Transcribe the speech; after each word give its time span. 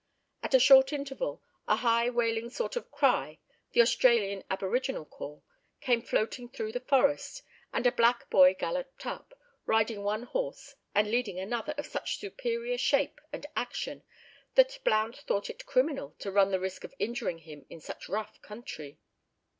After 0.41 0.57
a 0.57 0.59
short 0.59 0.91
interval, 0.91 1.43
a 1.67 1.75
high 1.75 2.09
wailing 2.09 2.49
sort 2.49 2.75
of 2.75 2.89
cry 2.89 3.37
(the 3.73 3.83
Australian 3.83 4.43
aboriginal 4.49 5.05
call) 5.05 5.43
came 5.79 6.01
floating 6.01 6.49
through 6.49 6.71
the 6.71 6.79
forest, 6.79 7.43
and 7.71 7.85
a 7.85 7.91
black 7.91 8.27
boy 8.31 8.55
galloped 8.57 9.05
up, 9.05 9.39
riding 9.67 10.01
one 10.01 10.23
horse, 10.23 10.73
and 10.95 11.11
leading 11.11 11.39
another 11.39 11.75
of 11.77 11.85
such 11.85 12.17
superior 12.17 12.79
shape 12.79 13.21
and 13.31 13.45
action 13.55 14.01
that 14.55 14.79
Blount 14.83 15.17
thought 15.19 15.51
it 15.51 15.67
criminal 15.67 16.15
to 16.17 16.31
run 16.31 16.49
the 16.49 16.59
risk 16.59 16.83
of 16.83 16.95
injuring 16.97 17.37
him 17.37 17.67
in 17.69 17.79
such 17.79 18.09
rough 18.09 18.41
country. 18.41 18.97